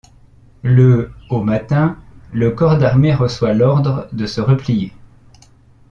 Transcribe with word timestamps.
Le 0.63 1.11
au 1.29 1.43
matin, 1.43 1.95
le 2.33 2.49
corps 2.49 2.79
d'armée 2.79 3.13
reçoit 3.13 3.53
l'ordre 3.53 4.07
de 4.11 4.25
se 4.25 4.41
replier. 4.41 4.91